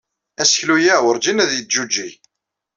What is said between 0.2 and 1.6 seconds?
Aseklu-a werǧin ad